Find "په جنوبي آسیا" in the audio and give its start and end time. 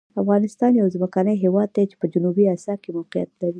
2.01-2.75